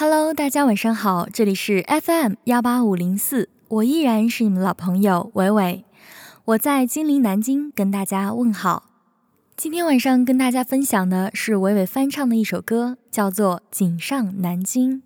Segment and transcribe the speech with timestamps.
[0.00, 5.84] Hello，大家晚上好，这里是 FM 幺八五零四，我依然是你们老朋友伟伟，
[6.46, 8.84] 我在金陵南京跟大家问好。
[9.58, 15.02] 今天晚上跟大家分享的是伟伟翻唱的一首歌，叫做《锦上南京》。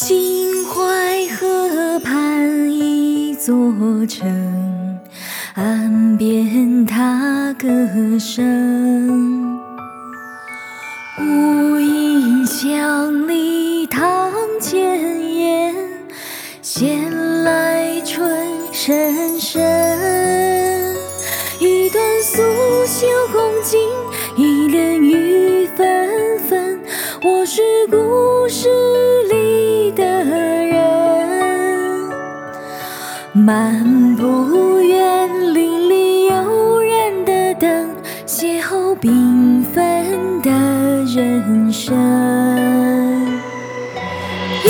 [0.00, 3.52] 秦淮河畔一座
[4.06, 5.00] 城，
[5.54, 7.68] 岸边踏歌
[8.16, 9.58] 声。
[11.18, 15.74] 无影乡里堂前燕，
[16.62, 19.60] 闲来春深深。
[21.58, 22.40] 一段素
[22.86, 23.80] 袖共襟，
[24.36, 26.78] 一帘雨纷纷。
[27.24, 27.60] 我是
[27.90, 27.96] 故
[33.48, 37.88] 漫步园林里悠然的等，
[38.26, 40.50] 邂逅缤纷的
[41.06, 41.96] 人生。
[44.66, 44.68] 忆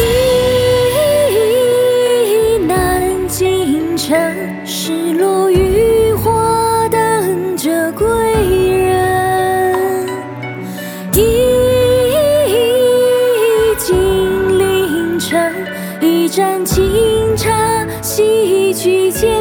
[2.69, 4.17] 南京城，
[4.65, 8.07] 失落雨花等着归
[8.79, 10.07] 人。
[11.15, 11.19] 忆
[13.77, 15.53] 金陵城，
[16.01, 17.85] 一盏清茶，
[18.79, 19.38] 去前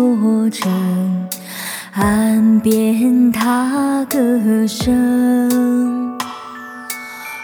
[0.00, 1.28] 一座城，
[1.92, 4.18] 岸边踏歌
[4.66, 6.16] 声。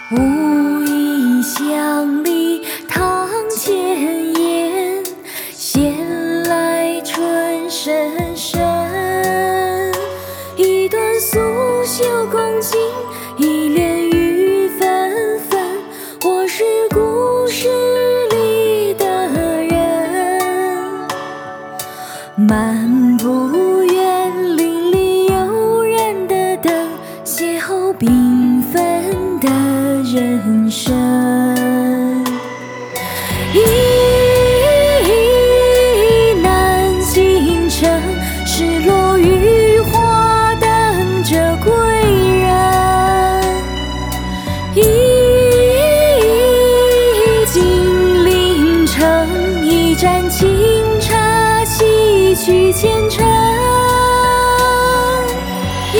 [0.09, 5.03] 无影乡里堂前燕，
[5.53, 8.59] 闲来春深深。
[10.55, 11.37] 一段素
[11.85, 12.79] 袖共襟，
[22.47, 26.71] 漫步园林里悠然的等，
[27.25, 29.49] 邂逅缤纷的
[30.03, 30.56] 人。
[52.47, 53.27] 去前尘。
[55.93, 55.99] 忆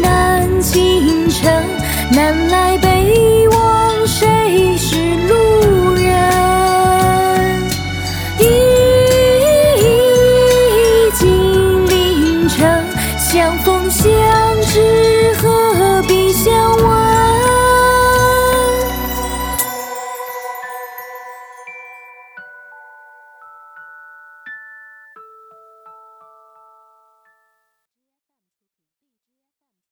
[0.00, 1.52] 南京城，
[2.12, 5.34] 南来北往，谁是路
[5.94, 6.06] 人？
[8.38, 8.44] 忆
[11.18, 12.62] 金陵城，
[13.18, 14.08] 相逢相